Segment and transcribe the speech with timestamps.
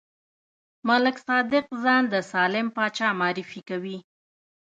[0.87, 3.97] ملک صادق ځان د سالم پاچا معرفي کوي.